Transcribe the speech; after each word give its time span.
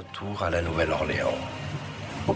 Retour 0.00 0.42
à 0.42 0.48
la 0.48 0.62
Nouvelle-Orléans. 0.62 1.36
J'ai 2.26 2.32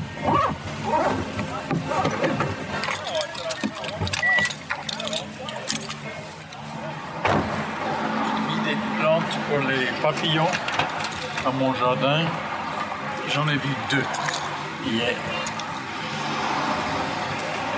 mis 8.48 8.60
des 8.66 8.76
plantes 9.00 9.38
pour 9.48 9.60
les 9.66 9.86
papillons 10.02 10.52
à 11.46 11.50
mon 11.52 11.72
jardin. 11.76 12.26
J'en 13.32 13.48
ai 13.48 13.56
vu 13.56 13.70
deux 13.90 14.04
hier. 14.84 15.16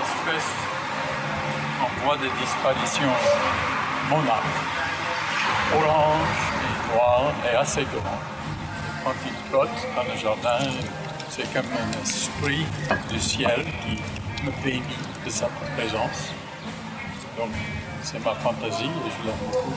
Espèce 0.03 0.51
en 1.81 1.87
voie 2.03 2.17
de 2.17 2.27
disparition 2.41 3.11
monarque. 4.09 4.43
Orange 5.77 6.39
et 6.65 6.93
noir 6.93 7.31
et 7.49 7.55
assez 7.55 7.85
grand. 7.85 8.36
Il 9.25 9.49
flotte 9.49 9.69
dans 9.95 10.03
le 10.03 10.17
jardin, 10.19 10.59
c'est 11.29 11.51
comme 11.53 11.65
un 11.71 12.01
esprit 12.03 12.65
du 13.09 13.19
ciel 13.19 13.65
qui 13.81 14.43
me 14.43 14.51
bénit 14.63 14.83
de 15.25 15.29
sa 15.29 15.47
présence. 15.75 16.33
Donc, 17.37 17.51
c'est 18.03 18.23
ma 18.23 18.35
fantaisie 18.35 18.83
et 18.83 19.09
je 19.09 19.27
l'aime 19.27 19.35
beaucoup. 19.45 19.73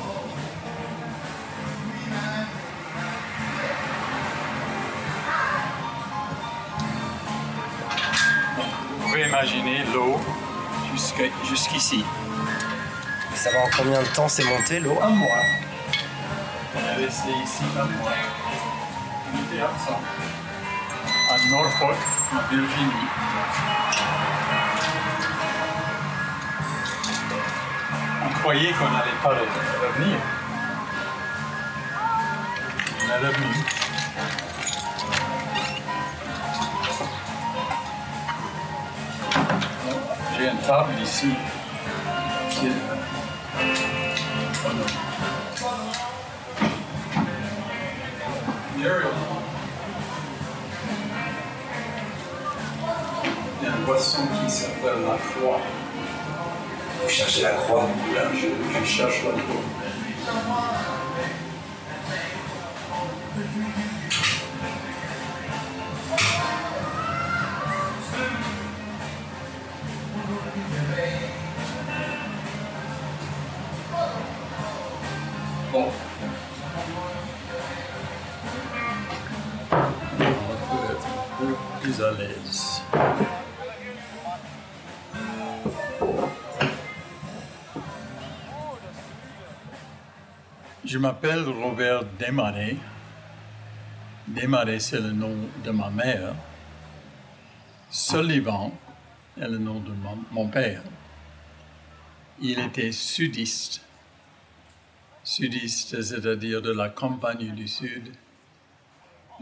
Vous 8.98 9.08
pouvez 9.08 9.28
imaginer 9.28 9.84
l'eau 9.94 10.20
jusqu'ici. 11.44 12.04
Ça 13.34 13.50
va 13.52 13.60
en 13.60 13.70
combien 13.76 14.02
de 14.02 14.08
temps 14.08 14.28
c'est 14.28 14.44
monté 14.44 14.80
l'eau? 14.80 14.98
Un 15.00 15.10
mois. 15.10 15.44
On 16.74 16.78
est 16.78 17.06
resté 17.06 17.30
ici 17.44 17.64
un 17.78 17.84
mois. 17.84 18.12
À 19.62 21.48
Norfolk, 21.50 21.96
en 22.32 22.48
Virginie. 22.50 23.08
On 28.24 28.38
croyait 28.40 28.72
qu'on 28.72 28.84
n'allait 28.90 29.20
pas 29.22 29.30
re- 29.34 29.86
revenir. 29.86 30.16
On 33.04 33.08
est 33.10 33.26
revenu. 33.28 33.64
J'ai 40.36 40.48
une 40.48 40.58
table 40.58 40.92
ici. 41.02 41.28
qui 42.50 42.66
est-. 42.66 42.70
Muriel. 48.78 49.29
Un 53.70 53.84
poisson 53.84 54.22
qui 54.26 54.50
s'appelle 54.50 55.02
la 55.06 55.16
croix. 55.16 55.60
Vous 57.02 57.08
cherchez 57.08 57.42
la 57.42 57.50
croix 57.50 57.86
Là, 58.14 58.22
je, 58.34 58.48
je 58.78 58.84
cherche 58.84 59.24
la 59.24 59.30
croix. 59.30 59.62
Bon. 75.72 75.86
On 79.72 79.76
peut 79.76 80.92
être 80.92 81.06
un 81.06 81.38
peu 81.38 81.54
plus 81.80 82.02
à 82.02 82.10
l'aise. 82.12 82.69
Je 90.90 90.98
m'appelle 90.98 91.44
Robert 91.44 92.02
Desmarais. 92.18 92.74
Desmarais, 94.26 94.80
c'est 94.80 94.98
le 94.98 95.12
nom 95.12 95.36
de 95.64 95.70
ma 95.70 95.88
mère. 95.88 96.34
Sullivan 97.88 98.72
est 99.40 99.46
le 99.46 99.58
nom 99.58 99.78
de 99.78 99.92
mon, 100.32 100.48
père. 100.48 100.82
Il 102.40 102.58
était 102.58 102.90
sudiste. 102.90 103.82
Sudiste, 105.22 106.02
c'est-à-dire 106.02 106.60
de 106.60 106.72
la 106.72 106.88
campagne 106.88 107.54
du 107.54 107.68
Sud. 107.68 108.12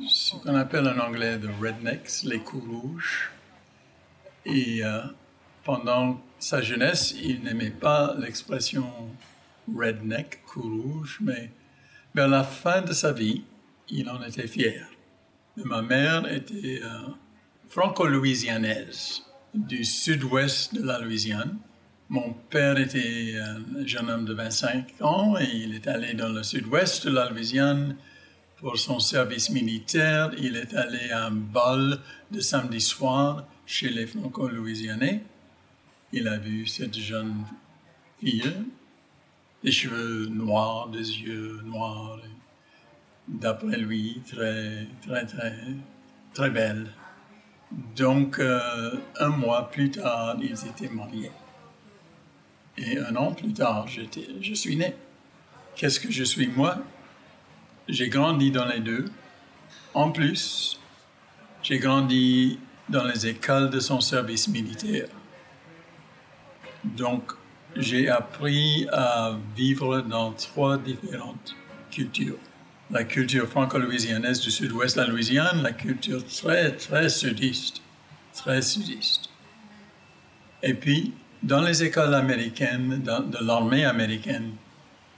Ce 0.07 0.37
qu'on 0.37 0.55
appelle 0.55 0.87
en 0.87 0.99
anglais 0.99 1.39
the 1.39 1.49
rednecks, 1.63 2.25
les 2.25 2.41
coups 2.41 2.69
rouges. 2.69 3.31
Et 4.45 4.85
euh, 4.85 5.01
pendant 5.65 6.21
sa 6.39 6.61
jeunesse, 6.61 7.15
il 7.19 7.43
n'aimait 7.43 7.71
pas 7.71 8.15
l'expression 8.19 8.93
redneck, 9.77 10.43
cou 10.47 10.63
rouge, 10.63 11.19
mais 11.21 11.51
vers 12.15 12.29
la 12.29 12.45
fin 12.45 12.83
de 12.83 12.93
sa 12.93 13.13
vie, 13.13 13.43
il 13.89 14.09
en 14.09 14.23
était 14.23 14.47
fier. 14.47 14.87
Ma 15.57 15.83
mère 15.83 16.31
était 16.33 16.81
euh, 16.83 17.09
franco-louisianaise, 17.69 19.23
du 19.55 19.85
sud-ouest 19.85 20.75
de 20.75 20.85
la 20.85 21.01
Louisiane. 21.01 21.59
Mon 22.09 22.33
père 22.33 22.79
était 22.79 23.35
un 23.39 23.87
jeune 23.87 24.09
homme 24.09 24.25
de 24.25 24.33
25 24.33 24.95
ans 25.01 25.37
et 25.39 25.45
il 25.45 25.75
est 25.75 25.87
allé 25.87 26.15
dans 26.15 26.31
le 26.31 26.43
sud-ouest 26.43 27.07
de 27.07 27.13
la 27.13 27.29
Louisiane 27.29 27.97
pour 28.57 28.79
son 28.79 28.99
service 28.99 29.51
militaire. 29.51 30.31
Il 30.39 30.57
est 30.57 30.75
allé 30.75 31.11
à 31.11 31.27
un 31.27 31.31
bal 31.31 31.99
de 32.31 32.41
samedi 32.41 32.81
soir 32.81 33.47
chez 33.67 33.91
les 33.91 34.07
franco-louisianais. 34.07 35.23
Il 36.13 36.29
a 36.29 36.39
vu 36.39 36.67
cette 36.67 36.97
jeune 36.97 37.45
fille 38.21 38.55
des 39.63 39.73
cheveux 39.73 40.27
noirs, 40.27 40.89
des 40.89 40.99
yeux 40.99 41.61
noirs. 41.65 42.19
D'après 43.27 43.77
lui, 43.77 44.23
très, 44.27 44.87
très, 45.07 45.27
très, 45.27 45.55
très 46.33 46.51
belle. 46.51 46.91
Donc, 47.97 48.39
euh, 48.39 48.97
un 49.21 49.29
mois 49.29 49.71
plus 49.71 49.91
tard, 49.91 50.37
ils 50.41 50.67
étaient 50.67 50.89
mariés. 50.89 51.33
Et 52.79 52.99
un 52.99 53.15
an 53.17 53.33
plus 53.33 53.53
tard, 53.53 53.87
je 53.89 54.55
suis 54.55 54.77
né. 54.77 54.95
Qu'est-ce 55.75 56.01
que 56.01 56.11
je 56.11 56.25
suis 56.25 56.47
moi? 56.47 56.79
J'ai 57.89 58.09
grandi 58.09 58.51
dans 58.51 58.65
les 58.65 58.81
deux. 58.81 59.07
En 59.95 60.11
plus, 60.11 60.81
j'ai 61.63 61.79
grandi 61.79 62.59
dans 62.89 63.05
les 63.05 63.27
écoles 63.27 63.71
de 63.71 63.81
son 63.81 64.01
service 64.01 64.49
militaire. 64.49 65.09
Donc, 66.85 67.33
j'ai 67.79 68.09
appris 68.09 68.87
à 68.93 69.37
vivre 69.57 70.01
dans 70.01 70.33
trois 70.33 70.77
différentes 70.79 71.55
cultures. 71.91 72.37
La 72.91 73.05
culture 73.05 73.47
franco-louisianaise 73.47 74.41
du 74.41 74.51
sud-ouest 74.51 74.97
de 74.97 75.03
la 75.03 75.09
Louisiane, 75.09 75.63
la 75.63 75.73
culture 75.73 76.25
très, 76.27 76.73
très 76.73 77.09
sudiste, 77.09 77.83
très 78.35 78.63
sudiste. 78.63 79.29
Et 80.63 80.75
puis, 80.75 81.13
dans 81.43 81.61
les 81.61 81.85
écoles 81.85 82.15
américaines, 82.15 83.01
dans- 83.05 83.21
de 83.21 83.39
l'armée 83.45 83.85
américaine, 83.85 84.53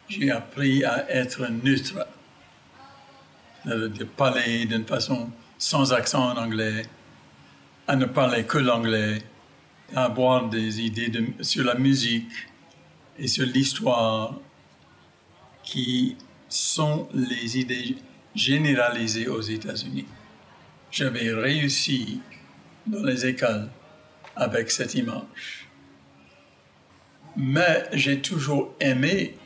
j'ai 0.08 0.30
appris 0.30 0.84
à 0.84 1.08
être 1.10 1.46
neutre, 1.48 2.06
de 3.64 4.04
parler 4.04 4.64
d'une 4.66 4.84
façon 4.84 5.30
sans 5.58 5.92
accent 5.92 6.30
en 6.32 6.36
anglais, 6.36 6.82
à 7.86 7.94
ne 7.96 8.06
parler 8.06 8.44
que 8.44 8.58
l'anglais, 8.58 9.18
à 9.94 10.04
avoir 10.04 10.48
des 10.48 10.80
idées 10.80 11.12
sur 11.40 11.64
la 11.64 11.74
musique 11.74 12.30
et 13.18 13.26
sur 13.26 13.46
l'histoire 13.46 14.38
qui 15.62 16.16
sont 16.48 17.08
les 17.14 17.58
idées 17.58 17.96
généralisées 18.34 19.28
aux 19.28 19.40
États-Unis. 19.40 20.06
J'avais 20.90 21.30
réussi 21.32 22.20
dans 22.86 23.04
les 23.04 23.26
écoles 23.26 23.68
avec 24.36 24.70
cette 24.70 24.94
image. 24.94 25.68
Mais 27.36 27.84
j'ai 27.92 28.20
toujours 28.20 28.74
aimé 28.80 29.36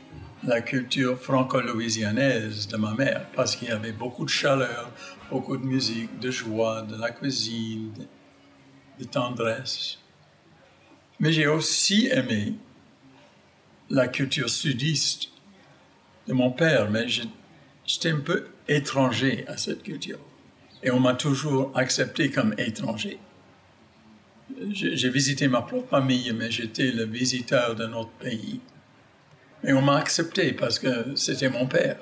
la 0.43 0.61
culture 0.61 1.19
franco-louisianaise 1.19 2.67
de 2.67 2.77
ma 2.77 2.93
mère 2.93 3.27
parce 3.35 3.55
qu'il 3.55 3.69
y 3.69 3.71
avait 3.71 3.91
beaucoup 3.91 4.25
de 4.25 4.29
chaleur, 4.29 4.91
beaucoup 5.29 5.57
de 5.57 5.65
musique, 5.65 6.19
de 6.19 6.31
joie, 6.31 6.81
de 6.83 6.95
la 6.95 7.11
cuisine, 7.11 7.93
de, 7.93 9.03
de 9.03 9.09
tendresse. 9.09 9.99
Mais 11.19 11.31
j'ai 11.31 11.47
aussi 11.47 12.07
aimé 12.07 12.55
la 13.89 14.07
culture 14.07 14.49
sudiste 14.49 15.29
de 16.27 16.33
mon 16.33 16.51
père, 16.51 16.89
mais 16.89 17.07
j'étais 17.07 18.11
un 18.11 18.19
peu 18.19 18.47
étranger 18.67 19.45
à 19.47 19.57
cette 19.57 19.83
culture. 19.83 20.19
Et 20.83 20.91
on 20.91 20.99
m'a 20.99 21.13
toujours 21.13 21.71
accepté 21.75 22.29
comme 22.29 22.53
étranger. 22.57 23.19
J'ai 24.71 25.09
visité 25.09 25.47
ma 25.47 25.61
propre 25.61 25.89
famille, 25.89 26.31
mais 26.33 26.51
j'étais 26.51 26.91
le 26.91 27.05
visiteur 27.05 27.75
d'un 27.75 27.93
autre 27.93 28.11
pays. 28.19 28.59
Et 29.63 29.73
on 29.73 29.81
m'a 29.81 29.97
accepté 29.97 30.53
parce 30.53 30.77
que 30.77 31.15
c'était 31.15 31.49
mon 31.49 31.65
père. 31.65 31.97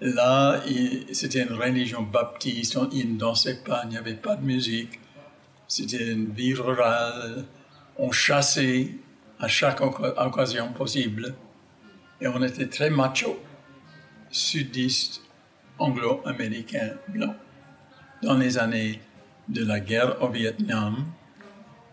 Là, 0.00 0.62
c'était 1.12 1.42
une 1.42 1.52
religion 1.52 2.02
baptiste, 2.02 2.78
ils 2.92 3.14
ne 3.14 3.18
dansaient 3.18 3.62
pas, 3.64 3.82
il 3.84 3.90
n'y 3.90 3.96
avait 3.96 4.14
pas 4.14 4.36
de 4.36 4.44
musique. 4.44 5.00
C'était 5.68 6.12
une 6.12 6.32
vie 6.32 6.54
rurale. 6.54 7.44
On 7.98 8.10
chassait 8.10 8.90
à 9.44 9.48
chaque 9.48 9.82
occasion 9.82 10.72
possible. 10.72 11.34
Et 12.20 12.26
on 12.26 12.42
était 12.42 12.66
très 12.66 12.88
macho, 12.88 13.38
sudiste, 14.30 15.20
anglo-américain, 15.78 16.94
blanc. 17.08 17.34
Dans 18.22 18.38
les 18.38 18.56
années 18.56 19.00
de 19.48 19.62
la 19.62 19.80
guerre 19.80 20.22
au 20.22 20.28
Vietnam 20.28 21.04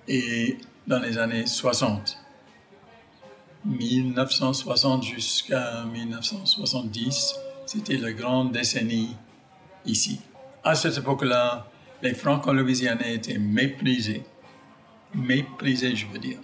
et 0.08 0.58
dans 0.88 1.00
les 1.00 1.18
années 1.18 1.46
60. 1.46 2.18
1960 3.66 5.04
jusqu'à 5.04 5.84
1970, 5.84 7.36
c'était 7.66 7.98
la 7.98 8.14
grande 8.14 8.54
décennie 8.54 9.18
ici. 9.86 10.22
À 10.64 10.76
cette 10.76 10.98
époque-là, 10.98 11.68
les 12.02 12.14
Franco-Louisianais 12.14 13.16
étaient 13.16 13.38
méprisés. 13.38 14.24
Méprisés, 15.14 15.98
je 15.98 16.08
veux 16.08 16.18
dire. 16.20 16.40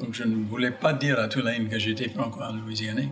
Donc, 0.00 0.12
je 0.12 0.24
ne 0.24 0.44
voulais 0.44 0.70
pas 0.70 0.92
dire 0.92 1.18
à 1.18 1.28
Tulane 1.28 1.68
que 1.68 1.78
j'étais 1.78 2.08
franco-louisianais. 2.08 3.10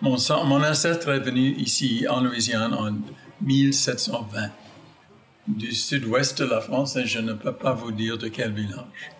Mon, 0.00 0.16
mon 0.46 0.64
ancêtre 0.64 1.10
est 1.10 1.20
venu 1.20 1.54
ici, 1.56 2.06
en 2.08 2.22
Louisiane, 2.22 2.72
en 2.72 2.96
1720, 3.42 4.50
du 5.46 5.72
sud-ouest 5.72 6.38
de 6.42 6.46
la 6.46 6.60
France, 6.60 6.96
et 6.96 7.06
je 7.06 7.18
ne 7.18 7.34
peux 7.34 7.52
pas 7.52 7.74
vous 7.74 7.92
dire 7.92 8.16
de 8.16 8.28
quel 8.28 8.52
village. 8.52 9.10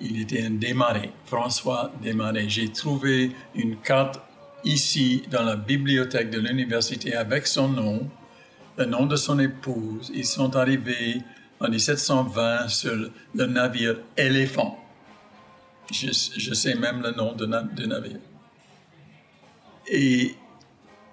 Il 0.00 0.20
était 0.20 0.44
un 0.44 0.50
démarré, 0.50 1.12
François 1.24 1.92
Desmarais. 2.02 2.48
J'ai 2.48 2.68
trouvé 2.68 3.30
une 3.54 3.76
carte 3.76 4.20
ici 4.64 5.22
dans 5.30 5.42
la 5.42 5.56
bibliothèque 5.56 6.30
de 6.30 6.40
l'université 6.40 7.14
avec 7.14 7.46
son 7.46 7.68
nom, 7.68 8.10
le 8.76 8.84
nom 8.84 9.06
de 9.06 9.16
son 9.16 9.38
épouse. 9.38 10.10
Ils 10.14 10.26
sont 10.26 10.56
arrivés 10.56 11.22
en 11.60 11.68
1720 11.68 12.68
sur 12.68 13.10
le 13.34 13.46
navire 13.46 14.00
Éléphant. 14.16 14.81
Je, 15.92 16.54
sais 16.54 16.74
même 16.74 17.02
le 17.02 17.10
nom 17.12 17.34
du 17.34 17.86
navire. 17.86 18.18
Et 19.86 20.34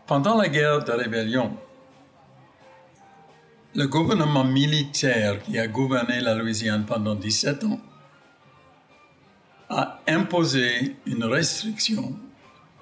pendant 0.08 0.38
la 0.38 0.48
guerre 0.48 0.84
de 0.84 0.92
rébellion, 0.92 1.58
le 3.76 3.88
gouvernement 3.88 4.46
militaire 4.46 5.44
qui 5.44 5.60
a 5.60 5.68
gouverné 5.68 6.22
la 6.22 6.34
Louisiane 6.34 6.86
pendant 6.86 7.16
17 7.16 7.64
ans 7.66 7.80
a 9.70 10.00
imposé 10.08 10.96
une 11.06 11.26
restriction 11.26 12.18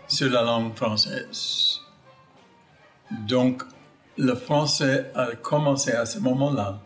sur 0.08 0.30
la 0.30 0.44
langue 0.44 0.76
française. 0.76 1.80
Donc, 3.12 3.64
le 4.18 4.36
français 4.36 5.12
a 5.16 5.36
commencé 5.36 5.92
à 5.92 6.06
ce 6.06 6.20
moment-là 6.20 6.80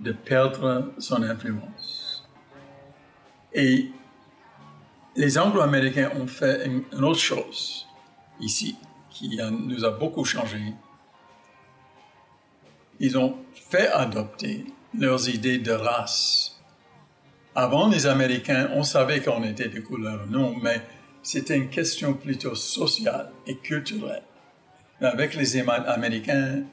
de 0.00 0.12
perdre 0.12 0.92
son 0.98 1.22
influence. 1.22 2.26
Et 3.52 3.90
les 5.16 5.38
Anglo-Américains 5.38 6.10
ont 6.16 6.26
fait 6.26 6.66
une, 6.66 7.04
autre 7.04 7.20
chose 7.20 7.86
ici 8.40 8.76
qui 9.10 9.38
nous 9.38 9.84
a 9.84 9.90
beaucoup 9.90 10.24
changé. 10.24 10.58
Ils 12.98 13.16
ont 13.16 13.36
fait 13.54 13.88
adopter 13.88 14.66
leurs 14.98 15.28
idées 15.28 15.58
de 15.58 15.72
race. 15.72 16.60
Avant, 17.54 17.88
les 17.88 18.06
Américains, 18.06 18.70
on 18.74 18.82
savait 18.82 19.20
qu'on 19.20 19.44
était 19.44 19.68
de 19.68 19.80
couleur 19.80 20.26
non, 20.28 20.56
mais 20.60 20.80
c'était 21.22 21.56
une 21.56 21.70
question 21.70 22.14
plutôt 22.14 22.56
sociale 22.56 23.30
et 23.46 23.56
culturelle. 23.56 24.22
Mais 25.00 25.06
avec 25.06 25.34
les 25.34 25.56
Américains, 25.56 26.64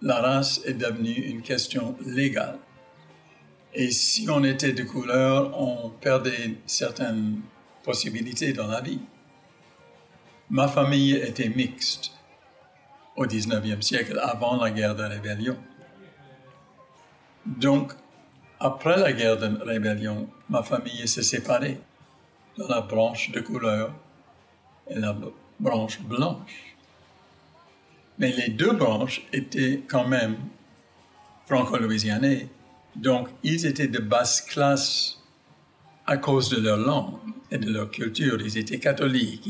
la 0.00 0.20
race 0.20 0.62
est 0.64 0.74
devenue 0.74 1.12
une 1.12 1.42
question 1.42 1.96
légale. 2.06 2.58
Et 3.74 3.90
si 3.90 4.28
on 4.30 4.44
était 4.44 4.72
de 4.72 4.82
couleur, 4.82 5.58
on 5.60 5.90
perdait 5.90 6.56
certaines 6.66 7.40
possibilités 7.82 8.52
dans 8.52 8.66
la 8.66 8.80
vie. 8.80 9.00
Ma 10.50 10.68
famille 10.68 11.14
était 11.14 11.48
mixte 11.48 12.12
au 13.16 13.26
19e 13.26 13.82
siècle, 13.82 14.18
avant 14.22 14.56
la 14.56 14.70
guerre 14.70 14.94
de 14.94 15.02
rébellion. 15.02 15.56
Donc, 17.46 17.92
après 18.60 18.96
la 18.96 19.12
guerre 19.12 19.36
de 19.36 19.62
rébellion, 19.64 20.28
ma 20.48 20.62
famille 20.62 21.06
s'est 21.08 21.22
séparée 21.22 21.80
dans 22.56 22.68
la 22.68 22.80
branche 22.80 23.30
de 23.30 23.40
couleur 23.40 23.92
et 24.88 24.98
la 24.98 25.16
branche 25.58 26.00
blanche. 26.00 26.76
Mais 28.18 28.32
les 28.32 28.48
deux 28.48 28.72
branches 28.72 29.26
étaient 29.32 29.82
quand 29.88 30.06
même 30.06 30.36
franco-louisianais, 31.46 32.48
donc 32.94 33.28
ils 33.42 33.66
étaient 33.66 33.88
de 33.88 33.98
basse 33.98 34.40
classe 34.42 35.21
à 36.06 36.16
cause 36.16 36.50
de 36.50 36.60
leur 36.60 36.78
langue 36.78 37.18
et 37.50 37.58
de 37.58 37.70
leur 37.70 37.90
culture. 37.90 38.40
Ils 38.40 38.58
étaient 38.58 38.78
catholiques, 38.78 39.48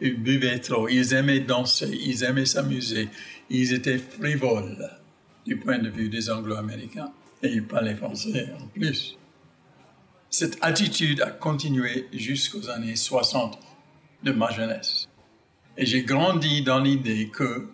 ils, 0.00 0.22
buvaient 0.22 0.58
trop, 0.58 0.88
ils 0.88 1.14
aimaient 1.14 1.40
danser, 1.40 1.98
ils 2.04 2.22
aimaient 2.24 2.46
s'amuser, 2.46 3.08
ils 3.50 3.72
étaient 3.72 3.98
frivoles 3.98 4.90
du 5.46 5.56
point 5.56 5.78
de 5.78 5.88
vue 5.88 6.08
des 6.08 6.30
Anglo-Américains. 6.30 7.12
Et 7.42 7.48
ils 7.48 7.66
parlaient 7.66 7.94
français 7.94 8.50
en 8.58 8.66
plus. 8.68 9.18
Cette 10.30 10.58
attitude 10.62 11.20
a 11.20 11.30
continué 11.30 12.08
jusqu'aux 12.12 12.70
années 12.70 12.96
60 12.96 13.58
de 14.22 14.32
ma 14.32 14.50
jeunesse. 14.50 15.06
Et 15.76 15.86
j'ai 15.86 16.02
grandi 16.02 16.62
dans 16.62 16.80
l'idée 16.80 17.28
que 17.28 17.68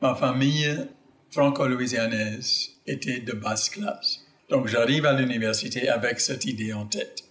ma 0.00 0.14
famille 0.14 0.86
franco-louisianaise 1.30 2.70
était 2.86 3.20
de 3.20 3.32
basse 3.32 3.68
classe. 3.70 4.20
Donc 4.48 4.68
j'arrive 4.68 5.06
à 5.06 5.18
l'université 5.18 5.88
avec 5.88 6.20
cette 6.20 6.44
idée 6.44 6.72
en 6.72 6.86
tête. 6.86 7.24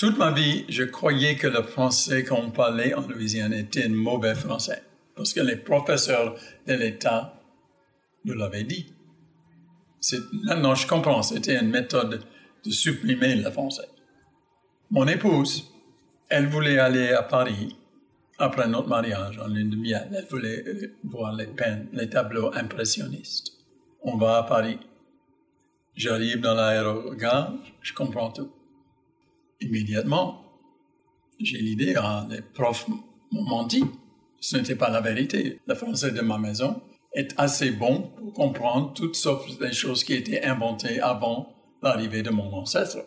Toute 0.00 0.16
ma 0.16 0.30
vie, 0.30 0.64
je 0.70 0.84
croyais 0.84 1.36
que 1.36 1.46
le 1.46 1.62
français 1.62 2.24
qu'on 2.24 2.50
parlait 2.50 2.94
en 2.94 3.06
Louisiane 3.06 3.52
était 3.52 3.84
un 3.84 3.90
mauvais 3.90 4.34
français, 4.34 4.82
parce 5.14 5.34
que 5.34 5.40
les 5.40 5.56
professeurs 5.56 6.36
de 6.66 6.72
l'État 6.72 7.38
nous 8.24 8.32
l'avaient 8.32 8.64
dit. 8.64 8.94
Non, 10.44 10.74
je 10.74 10.86
comprends, 10.86 11.22
c'était 11.22 11.60
une 11.60 11.68
méthode 11.68 12.22
de 12.64 12.70
supprimer 12.70 13.34
le 13.34 13.50
français. 13.50 13.90
Mon 14.90 15.06
épouse, 15.06 15.70
elle 16.30 16.46
voulait 16.46 16.78
aller 16.78 17.10
à 17.10 17.22
Paris 17.22 17.76
après 18.38 18.68
notre 18.68 18.88
mariage 18.88 19.38
en 19.38 19.48
lune 19.48 19.68
de 19.68 19.76
miel. 19.76 20.08
Elle 20.16 20.28
voulait 20.30 20.64
voir 21.04 21.34
les 21.34 21.46
peines, 21.46 21.88
les 21.92 22.08
tableaux 22.08 22.50
impressionnistes. 22.54 23.52
On 24.00 24.16
va 24.16 24.38
à 24.38 24.42
Paris. 24.44 24.78
J'arrive 25.94 26.40
dans 26.40 26.54
l'aérogare, 26.54 27.52
je 27.82 27.92
comprends 27.92 28.30
tout. 28.30 28.50
Immédiatement, 29.60 30.44
j'ai 31.38 31.58
l'idée, 31.58 31.94
ah, 31.96 32.26
les 32.30 32.40
profs 32.40 32.88
m'ont 33.30 33.42
menti. 33.42 33.84
Ce 34.40 34.56
n'était 34.56 34.74
pas 34.74 34.90
la 34.90 35.00
vérité. 35.00 35.58
Le 35.66 35.74
français 35.74 36.12
de 36.12 36.20
ma 36.22 36.38
maison 36.38 36.80
est 37.14 37.34
assez 37.36 37.70
bon 37.70 38.10
pour 38.16 38.32
comprendre 38.32 38.94
toutes 38.94 39.16
sortes 39.16 39.60
de 39.60 39.70
choses 39.70 40.04
qui 40.04 40.14
étaient 40.14 40.42
inventées 40.42 41.00
avant 41.00 41.54
l'arrivée 41.82 42.22
de 42.22 42.30
mon 42.30 42.52
ancêtre 42.54 42.98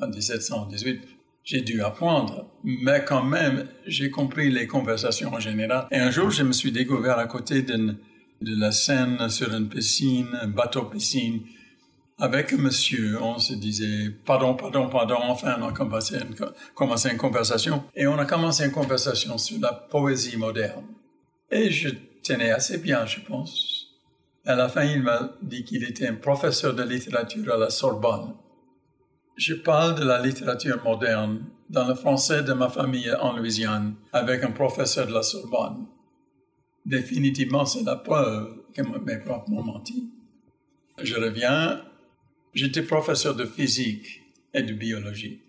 en 0.00 0.08
1718. 0.08 1.02
J'ai 1.44 1.62
dû 1.62 1.80
apprendre, 1.82 2.46
mais 2.64 3.04
quand 3.04 3.24
même, 3.24 3.68
j'ai 3.86 4.10
compris 4.10 4.50
les 4.50 4.66
conversations 4.66 5.32
en 5.32 5.40
général. 5.40 5.86
Et 5.90 5.96
un 5.96 6.10
jour, 6.10 6.30
je 6.30 6.42
me 6.42 6.52
suis 6.52 6.72
découvert 6.72 7.18
à 7.18 7.26
côté 7.26 7.62
de 7.62 7.96
la 8.42 8.72
scène 8.72 9.28
sur 9.28 9.54
une 9.54 9.68
piscine, 9.68 10.28
un 10.40 10.48
bateau-piscine, 10.48 11.42
avec 12.20 12.52
monsieur. 12.52 13.20
On 13.20 13.38
se 13.38 13.54
disait, 13.54 14.10
pardon, 14.24 14.54
pardon, 14.54 14.88
pardon. 14.88 15.16
Enfin, 15.22 15.56
on 15.60 15.68
a 15.68 15.72
commencé 15.72 16.16
une, 16.16 16.34
commencé 16.74 17.10
une 17.10 17.16
conversation. 17.16 17.84
Et 17.96 18.06
on 18.06 18.18
a 18.18 18.26
commencé 18.26 18.64
une 18.64 18.72
conversation 18.72 19.38
sur 19.38 19.58
la 19.60 19.72
poésie 19.72 20.36
moderne. 20.36 20.84
Et 21.50 21.70
je 21.70 21.88
tenais 22.22 22.50
assez 22.50 22.78
bien, 22.78 23.06
je 23.06 23.20
pense. 23.20 23.86
À 24.46 24.54
la 24.54 24.68
fin, 24.68 24.84
il 24.84 25.02
m'a 25.02 25.32
dit 25.42 25.64
qu'il 25.64 25.82
était 25.84 26.06
un 26.06 26.14
professeur 26.14 26.74
de 26.74 26.82
littérature 26.82 27.52
à 27.52 27.56
la 27.56 27.70
Sorbonne. 27.70 28.34
Je 29.36 29.54
parle 29.54 29.94
de 29.94 30.04
la 30.04 30.20
littérature 30.20 30.82
moderne 30.84 31.44
dans 31.70 31.88
le 31.88 31.94
français 31.94 32.42
de 32.42 32.52
ma 32.52 32.68
famille 32.68 33.10
en 33.20 33.36
Louisiane 33.36 33.94
avec 34.12 34.44
un 34.44 34.50
professeur 34.50 35.06
de 35.06 35.12
la 35.12 35.22
Sorbonne. 35.22 35.86
Définitivement, 36.84 37.64
c'est 37.64 37.84
la 37.84 37.96
preuve 37.96 38.56
que 38.74 38.82
mes 38.82 39.18
profs 39.18 39.48
m'ont 39.48 39.62
menti. 39.62 40.10
Je 41.02 41.16
reviens, 41.16 41.82
j'étais 42.54 42.82
professeur 42.82 43.34
de 43.34 43.44
physique 43.44 44.22
et 44.54 44.62
de 44.62 44.72
biologie. 44.72 45.40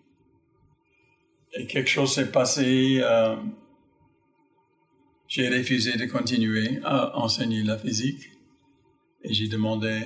Et 1.53 1.65
quelque 1.67 1.89
chose 1.89 2.13
s'est 2.13 2.31
passé. 2.31 2.99
Euh, 3.01 3.35
j'ai 5.27 5.49
refusé 5.49 5.97
de 5.97 6.05
continuer 6.05 6.79
à 6.83 7.17
enseigner 7.17 7.63
la 7.63 7.77
physique 7.77 8.31
et 9.23 9.33
j'ai 9.33 9.47
demandé 9.47 10.01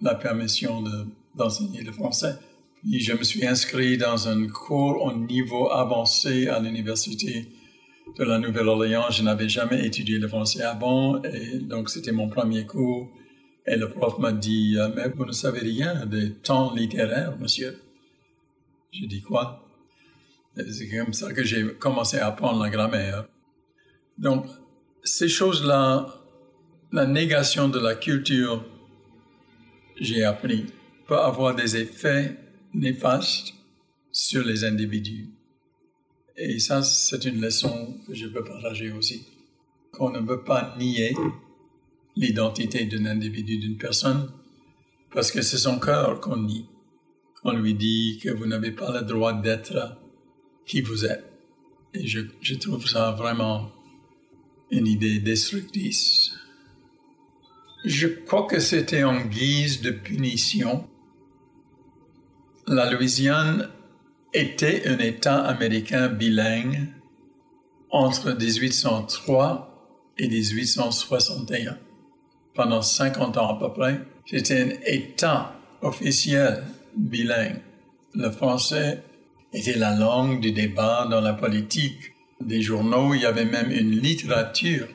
la 0.00 0.14
permission 0.14 0.82
d'enseigner 1.34 1.82
le 1.82 1.92
français. 1.92 2.36
Puis 2.82 3.00
je 3.00 3.12
me 3.12 3.24
suis 3.24 3.46
inscrit 3.46 3.98
dans 3.98 4.28
un 4.28 4.46
cours 4.46 5.02
au 5.02 5.12
niveau 5.12 5.70
avancé 5.70 6.48
à 6.48 6.60
l'université 6.60 7.48
de 8.16 8.24
la 8.24 8.38
Nouvelle-Orléans. 8.38 9.10
Je 9.10 9.22
n'avais 9.22 9.48
jamais 9.48 9.84
étudié 9.84 10.18
le 10.18 10.28
français 10.28 10.62
avant, 10.62 11.22
et 11.22 11.58
donc 11.58 11.90
c'était 11.90 12.12
mon 12.12 12.28
premier 12.28 12.64
cours. 12.66 13.08
Et 13.70 13.76
le 13.76 13.90
prof 13.90 14.18
m'a 14.18 14.32
dit, 14.32 14.76
euh, 14.78 14.88
mais 14.96 15.08
vous 15.10 15.26
ne 15.26 15.32
savez 15.32 15.60
rien 15.60 16.06
des 16.06 16.32
temps 16.32 16.74
littéraires, 16.74 17.36
monsieur. 17.38 17.78
J'ai 18.90 19.06
dit 19.06 19.20
quoi? 19.20 19.62
C'est 20.56 20.88
comme 20.88 21.12
ça 21.12 21.34
que 21.34 21.44
j'ai 21.44 21.74
commencé 21.74 22.18
à 22.18 22.28
apprendre 22.28 22.62
la 22.62 22.70
grammaire. 22.70 23.26
Donc, 24.16 24.46
ces 25.04 25.28
choses-là, 25.28 26.06
la 26.92 27.06
négation 27.06 27.68
de 27.68 27.78
la 27.78 27.94
culture, 27.94 28.64
j'ai 30.00 30.24
appris, 30.24 30.66
peut 31.06 31.18
avoir 31.18 31.54
des 31.54 31.76
effets 31.76 32.36
néfastes 32.72 33.52
sur 34.10 34.44
les 34.44 34.64
individus. 34.64 35.28
Et 36.38 36.58
ça, 36.58 36.82
c'est 36.82 37.22
une 37.26 37.40
leçon 37.40 37.98
que 38.06 38.14
je 38.14 38.28
peux 38.28 38.44
partager 38.44 38.90
aussi. 38.92 39.26
Qu'on 39.92 40.10
ne 40.10 40.20
peut 40.20 40.42
pas 40.42 40.74
nier 40.78 41.14
l'identité 42.18 42.84
d'un 42.84 43.06
individu, 43.06 43.58
d'une 43.58 43.78
personne, 43.78 44.30
parce 45.14 45.30
que 45.30 45.40
c'est 45.40 45.56
son 45.56 45.78
cœur 45.78 46.20
qu'on 46.20 46.36
nie. 46.36 46.66
On 47.44 47.52
lui 47.52 47.74
dit 47.74 48.18
que 48.20 48.30
vous 48.30 48.46
n'avez 48.46 48.72
pas 48.72 48.92
le 48.92 49.06
droit 49.06 49.32
d'être 49.32 49.96
qui 50.66 50.80
vous 50.80 51.06
êtes. 51.06 51.24
Et 51.94 52.06
je, 52.06 52.20
je 52.40 52.56
trouve 52.56 52.86
ça 52.86 53.12
vraiment 53.12 53.70
une 54.70 54.88
idée 54.88 55.20
destructrice. 55.20 56.32
Je 57.84 58.08
crois 58.08 58.46
que 58.48 58.58
c'était 58.58 59.04
en 59.04 59.24
guise 59.24 59.80
de 59.80 59.92
punition. 59.92 60.88
La 62.66 62.90
Louisiane 62.90 63.70
était 64.34 64.88
un 64.88 64.98
État 64.98 65.40
américain 65.40 66.08
bilingue 66.08 66.88
entre 67.90 68.32
1803 68.32 70.12
et 70.18 70.28
1861. 70.28 71.78
Pendant 72.58 72.82
50 72.82 73.36
ans 73.36 73.54
à 73.54 73.58
peu 73.60 73.72
près, 73.72 74.00
c'était 74.26 74.62
un 74.62 74.70
État 74.84 75.54
officiel 75.80 76.64
bilingue. 76.96 77.60
Le 78.16 78.32
français 78.32 79.00
était 79.52 79.78
la 79.78 79.94
langue 79.94 80.40
du 80.40 80.50
débat 80.50 81.06
dans 81.08 81.20
la 81.20 81.34
politique. 81.34 82.14
Des 82.40 82.60
journaux, 82.60 83.14
il 83.14 83.20
y 83.20 83.26
avait 83.26 83.44
même 83.44 83.70
une 83.70 83.92
littérature 83.92 84.88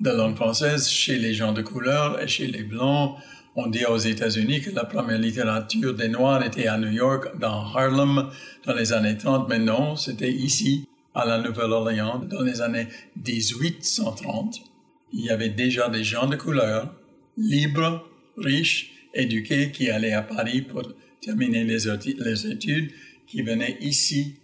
de 0.00 0.10
langue 0.10 0.34
française 0.34 0.88
chez 0.88 1.20
les 1.20 1.34
gens 1.34 1.52
de 1.52 1.62
couleur 1.62 2.20
et 2.20 2.26
chez 2.26 2.48
les 2.48 2.64
blancs. 2.64 3.14
On 3.54 3.68
dit 3.68 3.84
aux 3.84 3.98
États-Unis 3.98 4.60
que 4.60 4.70
la 4.70 4.84
première 4.84 5.20
littérature 5.20 5.94
des 5.94 6.08
Noirs 6.08 6.44
était 6.44 6.66
à 6.66 6.78
New 6.78 6.90
York, 6.90 7.38
dans 7.38 7.64
Harlem, 7.76 8.28
dans 8.66 8.74
les 8.74 8.92
années 8.92 9.16
30, 9.16 9.48
mais 9.48 9.60
non, 9.60 9.94
c'était 9.94 10.32
ici, 10.32 10.88
à 11.14 11.24
la 11.24 11.38
Nouvelle-Orléans, 11.38 12.22
dans 12.28 12.42
les 12.42 12.60
années 12.60 12.88
1830. 13.24 14.67
Il 15.12 15.24
y 15.24 15.30
avait 15.30 15.48
déjà 15.48 15.88
des 15.88 16.04
gens 16.04 16.26
de 16.26 16.36
couleur, 16.36 16.94
libres, 17.36 18.08
riches, 18.36 18.92
éduqués, 19.14 19.70
qui 19.72 19.90
allaient 19.90 20.12
à 20.12 20.22
Paris 20.22 20.62
pour 20.62 20.82
terminer 21.20 21.64
les, 21.64 21.88
études, 21.88 22.92
qui 23.26 23.42
venaient 23.42 23.78
ici. 23.80 24.36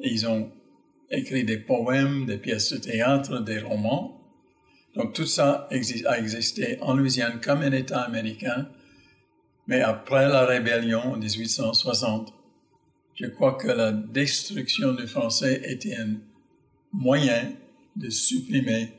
Ils 0.00 0.26
ont 0.26 0.50
écrit 1.10 1.44
des 1.44 1.58
poèmes, 1.58 2.26
des 2.26 2.38
pièces 2.38 2.72
de 2.72 2.78
théâtre, 2.78 3.40
des 3.40 3.60
romans. 3.60 4.20
Donc 4.94 5.14
tout 5.14 5.26
ça 5.26 5.68
a 5.70 6.18
existé 6.18 6.78
en 6.80 6.94
Louisiane 6.94 7.40
comme 7.40 7.62
un 7.62 7.72
État 7.72 8.00
américain, 8.00 8.68
mais 9.66 9.80
après 9.80 10.28
la 10.28 10.44
rébellion 10.44 11.12
en 11.12 11.16
1860, 11.16 12.32
je 13.14 13.26
crois 13.26 13.54
que 13.54 13.68
la 13.68 13.92
destruction 13.92 14.94
du 14.94 15.06
français 15.06 15.60
était 15.64 15.96
un 15.96 16.16
moyen 16.92 17.52
de 17.96 18.10
supprimer 18.10 18.92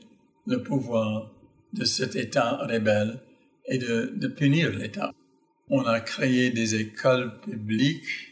le 0.46 0.62
pouvoir 0.62 1.30
de 1.72 1.84
cet 1.84 2.16
État 2.16 2.56
rebelle 2.66 3.20
et 3.66 3.78
de, 3.78 4.12
de 4.16 4.28
punir 4.28 4.70
l'État. 4.70 5.12
On 5.68 5.84
a 5.84 6.00
créé 6.00 6.50
des 6.50 6.74
écoles 6.74 7.38
publiques 7.40 8.30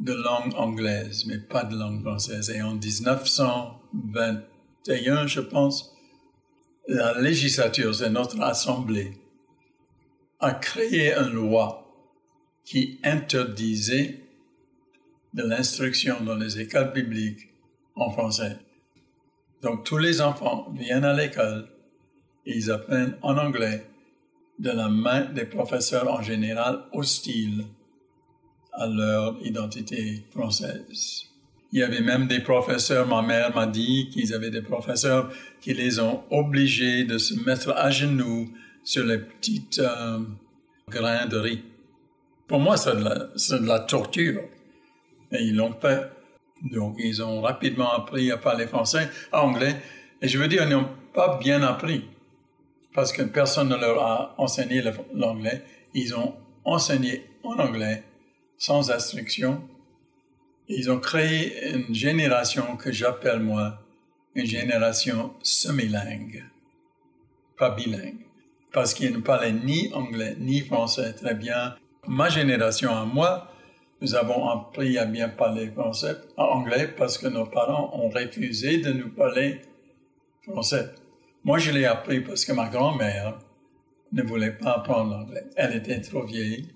de 0.00 0.12
langue 0.12 0.54
anglaise, 0.54 1.24
mais 1.26 1.38
pas 1.38 1.64
de 1.64 1.76
langue 1.76 2.02
française. 2.02 2.50
Et 2.50 2.60
en 2.62 2.74
1921, 2.74 5.26
je 5.26 5.40
pense, 5.40 5.92
la 6.86 7.20
législature, 7.20 7.92
c'est 7.94 8.10
notre 8.10 8.40
assemblée, 8.40 9.14
a 10.40 10.52
créé 10.52 11.14
une 11.14 11.32
loi 11.32 11.84
qui 12.64 13.00
interdisait 13.02 14.20
de 15.34 15.42
l'instruction 15.42 16.22
dans 16.22 16.36
les 16.36 16.60
écoles 16.60 16.92
publiques 16.92 17.48
en 17.94 18.10
français. 18.10 18.56
Donc 19.62 19.84
tous 19.84 19.98
les 19.98 20.20
enfants 20.20 20.72
viennent 20.76 21.04
à 21.04 21.12
l'école 21.12 21.68
et 22.46 22.56
ils 22.56 22.70
apprennent 22.70 23.16
en 23.22 23.36
anglais 23.36 23.86
de 24.58 24.70
la 24.70 24.88
main 24.88 25.26
des 25.32 25.44
professeurs 25.44 26.12
en 26.12 26.22
général 26.22 26.84
hostiles 26.92 27.64
à 28.72 28.86
leur 28.86 29.36
identité 29.44 30.24
française. 30.30 31.24
Il 31.72 31.80
y 31.80 31.82
avait 31.82 32.00
même 32.00 32.26
des 32.28 32.40
professeurs, 32.40 33.06
ma 33.06 33.20
mère 33.20 33.54
m'a 33.54 33.66
dit 33.66 34.08
qu'ils 34.10 34.32
avaient 34.32 34.50
des 34.50 34.62
professeurs 34.62 35.30
qui 35.60 35.74
les 35.74 36.00
ont 36.00 36.22
obligés 36.30 37.04
de 37.04 37.18
se 37.18 37.34
mettre 37.44 37.72
à 37.76 37.90
genoux 37.90 38.48
sur 38.84 39.04
les 39.04 39.18
petites 39.18 39.80
euh, 39.80 40.20
grains 40.88 41.26
de 41.26 41.36
riz. 41.36 41.62
Pour 42.46 42.58
moi, 42.58 42.78
c'est 42.78 42.96
de, 42.96 43.66
la 43.66 43.80
torture. 43.80 44.40
Et 45.30 45.42
ils 45.42 45.54
l'ont 45.54 45.74
fait. 45.78 46.10
Donc, 46.62 46.96
ils 46.98 47.22
ont 47.22 47.40
rapidement 47.40 47.92
appris 47.92 48.30
à 48.30 48.36
parler 48.36 48.66
français, 48.66 49.08
anglais. 49.32 49.76
Et 50.20 50.28
je 50.28 50.38
veux 50.38 50.48
dire, 50.48 50.64
ils 50.64 50.70
n'ont 50.70 50.88
pas 51.14 51.38
bien 51.38 51.62
appris. 51.62 52.04
Parce 52.94 53.12
que 53.12 53.22
personne 53.22 53.68
ne 53.68 53.76
leur 53.76 54.02
a 54.02 54.34
enseigné 54.38 54.82
l'anglais. 55.14 55.62
Ils 55.94 56.14
ont 56.14 56.34
enseigné 56.64 57.24
en 57.44 57.58
anglais, 57.58 58.02
sans 58.58 58.90
instruction, 58.90 59.62
ils 60.68 60.90
ont 60.90 60.98
créé 60.98 61.70
une 61.74 61.94
génération 61.94 62.76
que 62.76 62.92
j'appelle 62.92 63.40
moi 63.40 63.78
une 64.34 64.46
génération 64.46 65.32
semi-lingue, 65.42 66.44
pas 67.56 67.70
bilingue, 67.70 68.26
parce 68.72 68.94
qu'ils 68.94 69.12
ne 69.12 69.18
parlaient 69.18 69.52
ni 69.52 69.90
anglais 69.94 70.36
ni 70.38 70.60
français 70.60 71.12
très 71.14 71.34
bien. 71.34 71.74
Ma 72.06 72.28
génération 72.28 72.94
à 72.94 73.04
moi, 73.04 73.50
nous 74.00 74.14
avons 74.14 74.48
appris 74.48 74.96
à 74.98 75.04
bien 75.04 75.28
parler 75.28 75.68
français, 75.68 76.16
anglais, 76.36 76.88
parce 76.96 77.18
que 77.18 77.26
nos 77.26 77.46
parents 77.46 77.90
ont 77.94 78.08
refusé 78.08 78.78
de 78.78 78.92
nous 78.92 79.10
parler 79.10 79.60
français. 80.42 80.90
Moi, 81.44 81.58
je 81.58 81.72
l'ai 81.72 81.84
appris 81.84 82.20
parce 82.20 82.44
que 82.44 82.52
ma 82.52 82.68
grand-mère 82.68 83.38
ne 84.12 84.22
voulait 84.22 84.52
pas 84.52 84.76
apprendre 84.76 85.10
l'anglais. 85.10 85.44
Elle 85.56 85.76
était 85.76 86.00
trop 86.00 86.24
vieille 86.24 86.68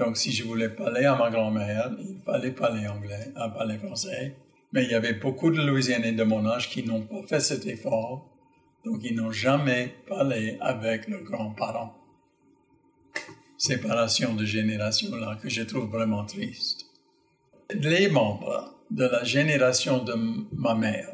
donc, 0.00 0.16
si 0.16 0.32
je 0.32 0.44
voulais 0.44 0.70
parler 0.70 1.04
à 1.04 1.14
ma 1.14 1.28
grand-mère, 1.28 1.90
il 1.98 2.16
fallait 2.24 2.52
parler 2.52 2.88
anglais, 2.88 3.32
à 3.36 3.50
parler 3.50 3.76
français. 3.76 4.34
Mais 4.72 4.84
il 4.84 4.90
y 4.90 4.94
avait 4.94 5.12
beaucoup 5.12 5.50
de 5.50 5.60
Louisianais 5.60 6.12
de 6.12 6.22
mon 6.22 6.46
âge 6.46 6.70
qui 6.70 6.82
n'ont 6.82 7.02
pas 7.02 7.22
fait 7.26 7.40
cet 7.40 7.66
effort. 7.66 8.26
Donc, 8.82 9.00
ils 9.04 9.14
n'ont 9.14 9.30
jamais 9.30 9.94
parlé 10.08 10.56
avec 10.62 11.06
leurs 11.06 11.22
grands-parents. 11.24 11.94
Séparation 13.60 14.32
de 14.32 14.46
génération 14.46 15.14
là 15.16 15.36
que 15.36 15.50
je 15.50 15.60
trouve 15.60 15.90
vraiment 15.90 16.24
triste. 16.24 16.86
Les 17.74 18.08
membres 18.08 18.74
de 18.90 19.04
la 19.04 19.22
génération 19.22 20.02
de 20.02 20.14
ma 20.54 20.74
mère, 20.74 21.10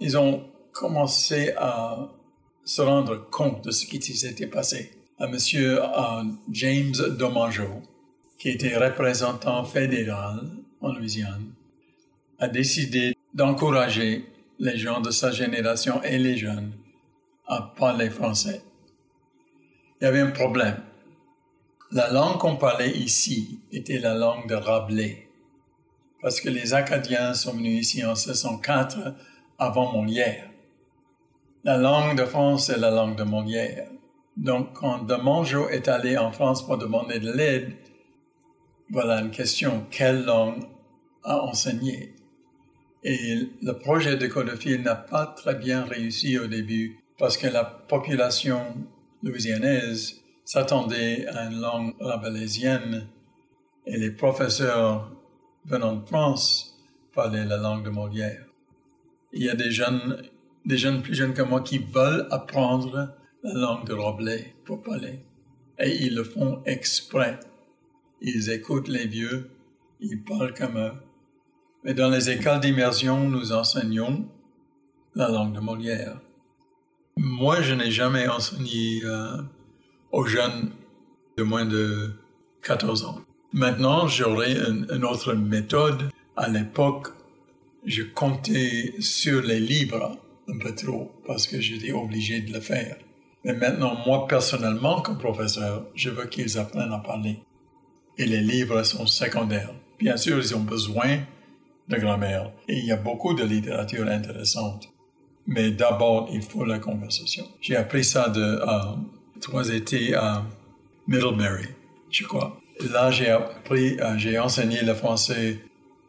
ils 0.00 0.16
ont 0.16 0.48
commencé 0.72 1.52
à 1.58 2.08
se 2.64 2.80
rendre 2.80 3.28
compte 3.28 3.62
de 3.64 3.70
ce 3.70 3.84
qui 3.84 4.00
s'était 4.00 4.46
passé. 4.46 4.92
À 5.18 5.26
monsieur 5.26 5.78
James 6.50 6.94
Domangeau, 7.18 7.82
qui 8.38 8.48
était 8.48 8.78
représentant 8.78 9.66
fédéral 9.66 10.40
en 10.80 10.90
Louisiane, 10.90 11.52
a 12.38 12.48
décidé 12.48 13.14
d'encourager 13.34 14.24
les 14.58 14.78
gens 14.78 15.02
de 15.02 15.10
sa 15.10 15.32
génération 15.32 16.02
et 16.02 16.16
les 16.16 16.38
jeunes 16.38 16.72
à 17.46 17.74
parler 17.76 18.08
français. 18.08 18.62
Il 20.00 20.04
y 20.04 20.06
avait 20.06 20.20
un 20.20 20.30
problème. 20.30 20.78
La 21.94 22.10
langue 22.10 22.38
qu'on 22.38 22.56
parlait 22.56 22.90
ici 22.90 23.60
était 23.70 24.00
la 24.00 24.14
langue 24.14 24.48
de 24.48 24.56
Rabelais, 24.56 25.28
parce 26.20 26.40
que 26.40 26.48
les 26.48 26.74
Acadiens 26.74 27.34
sont 27.34 27.52
venus 27.52 27.82
ici 27.82 28.04
en 28.04 28.14
1604 28.14 29.14
avant 29.60 29.92
Molière. 29.92 30.50
La 31.62 31.76
langue 31.76 32.18
de 32.18 32.24
France 32.24 32.68
est 32.68 32.78
la 32.78 32.90
langue 32.90 33.14
de 33.14 33.22
Molière. 33.22 33.86
Donc, 34.36 34.72
quand 34.72 35.04
Demangeau 35.04 35.68
est 35.68 35.86
allé 35.86 36.18
en 36.18 36.32
France 36.32 36.66
pour 36.66 36.78
demander 36.78 37.20
de 37.20 37.30
l'aide, 37.30 37.76
voilà 38.90 39.20
une 39.20 39.30
question. 39.30 39.86
Quelle 39.88 40.24
langue 40.24 40.64
a 41.22 41.42
enseigné? 41.44 42.16
Et 43.04 43.38
le 43.62 43.72
projet 43.72 44.16
de 44.16 44.26
Codefield 44.26 44.84
n'a 44.84 44.96
pas 44.96 45.26
très 45.26 45.54
bien 45.54 45.84
réussi 45.84 46.40
au 46.40 46.48
début 46.48 46.98
parce 47.20 47.36
que 47.36 47.46
la 47.46 47.64
population 47.64 48.60
louisianaise 49.22 50.23
s'attendait 50.44 51.26
à 51.28 51.46
une 51.46 51.60
langue 51.60 51.94
rabelaisienne 52.00 53.08
et 53.86 53.98
les 53.98 54.10
professeurs 54.10 55.10
venant 55.64 55.96
de 55.96 56.06
France 56.06 56.78
parlaient 57.14 57.44
la 57.44 57.56
langue 57.56 57.84
de 57.84 57.90
Molière. 57.90 58.44
Il 59.32 59.42
y 59.42 59.50
a 59.50 59.54
des 59.54 59.70
jeunes 59.70 60.22
des 60.64 60.78
jeunes 60.78 61.02
plus 61.02 61.14
jeunes 61.14 61.34
que 61.34 61.42
moi 61.42 61.60
qui 61.60 61.78
veulent 61.78 62.26
apprendre 62.30 63.14
la 63.42 63.52
langue 63.52 63.86
de 63.86 63.92
Rabelais 63.92 64.54
pour 64.64 64.82
parler. 64.82 65.20
Et 65.78 66.04
ils 66.04 66.14
le 66.14 66.24
font 66.24 66.62
exprès. 66.64 67.38
Ils 68.20 68.50
écoutent 68.50 68.88
les 68.88 69.06
vieux, 69.06 69.50
ils 70.00 70.22
parlent 70.22 70.54
comme 70.54 70.78
eux. 70.78 70.92
Mais 71.82 71.92
dans 71.92 72.08
les 72.08 72.30
écoles 72.30 72.60
d'immersion, 72.60 73.28
nous 73.28 73.52
enseignons 73.52 74.26
la 75.14 75.28
langue 75.28 75.52
de 75.52 75.60
Molière. 75.60 76.18
Moi, 77.16 77.60
je 77.60 77.74
n'ai 77.74 77.90
jamais 77.90 78.26
enseigné 78.26 79.02
euh, 79.04 79.42
aux 80.14 80.26
jeunes 80.26 80.70
de 81.36 81.42
moins 81.42 81.64
de 81.64 82.12
14 82.62 83.04
ans. 83.04 83.18
Maintenant, 83.52 84.06
j'aurais 84.06 84.52
une, 84.52 85.04
autre 85.04 85.34
méthode. 85.34 86.08
À 86.36 86.48
l'époque, 86.48 87.08
je 87.84 88.02
comptais 88.02 88.94
sur 89.00 89.42
les 89.42 89.58
livres 89.58 90.16
un 90.48 90.58
peu 90.58 90.72
trop 90.72 91.10
parce 91.26 91.48
que 91.48 91.60
j'étais 91.60 91.90
obligé 91.90 92.40
de 92.42 92.52
le 92.52 92.60
faire. 92.60 92.96
Mais 93.44 93.54
maintenant, 93.54 93.96
moi 94.06 94.28
personnellement, 94.28 95.02
comme 95.02 95.18
professeur, 95.18 95.86
je 95.96 96.10
veux 96.10 96.26
qu'ils 96.26 96.58
apprennent 96.58 96.92
à 96.92 96.98
parler. 96.98 97.40
Et 98.16 98.26
les 98.26 98.40
livres 98.40 98.84
sont 98.84 99.06
secondaires. 99.06 99.74
Bien 99.98 100.16
sûr, 100.16 100.38
ils 100.38 100.54
ont 100.54 100.60
besoin 100.60 101.18
de 101.88 101.96
grammaire. 101.96 102.52
Et 102.68 102.78
il 102.78 102.86
y 102.86 102.92
a 102.92 102.96
beaucoup 102.96 103.34
de 103.34 103.42
littérature 103.42 104.06
intéressante. 104.06 104.88
Mais 105.48 105.72
d'abord, 105.72 106.28
il 106.32 106.42
faut 106.42 106.64
la 106.64 106.78
conversation. 106.78 107.44
J'ai 107.60 107.74
appris 107.74 108.04
ça 108.04 108.28
de 108.28 108.40
euh, 108.40 108.96
trois 109.40 109.68
étés 109.70 110.14
à 110.14 110.44
Middlebury, 111.06 111.68
je 112.10 112.24
crois. 112.24 112.60
Là, 112.80 113.10
j'ai 113.10 113.28
appris, 113.28 113.98
euh, 114.00 114.18
j'ai 114.18 114.38
enseigné 114.38 114.82
le 114.82 114.94
français 114.94 115.60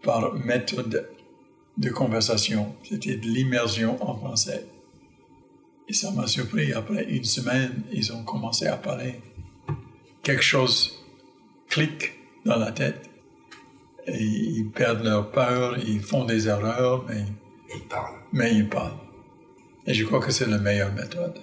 par 0.04 0.34
méthode 0.34 1.10
de 1.78 1.90
conversation. 1.90 2.76
C'était 2.84 3.18
de 3.18 3.26
l'immersion 3.26 4.02
en 4.08 4.16
français. 4.16 4.66
Et 5.88 5.94
ça 5.94 6.12
m'a 6.12 6.28
surpris. 6.28 6.74
Après 6.74 7.04
une 7.06 7.24
semaine, 7.24 7.84
ils 7.92 8.12
ont 8.14 8.24
commencé 8.24 8.66
à 8.68 8.78
parler. 8.78 9.20
Quelque 10.24 10.42
chose 10.42 11.04
clique 11.70 12.14
dans 12.46 12.58
la 12.58 12.72
tête. 12.72 13.10
Et 14.08 14.24
ils 14.24 14.70
perdent 14.70 15.04
leur 15.04 15.32
peur, 15.32 15.78
ils 15.80 16.02
font 16.02 16.26
des 16.26 16.48
erreurs, 16.48 17.06
mais 17.08 17.26
ils 17.76 17.88
parlent. 17.88 18.22
Mais 18.32 18.54
ils 18.54 18.70
parlent. 18.70 18.98
Et 19.88 19.94
je 19.94 20.06
crois 20.06 20.20
que 20.20 20.32
c'est 20.32 20.48
la 20.48 20.58
meilleure 20.58 20.94
méthode. 20.94 21.40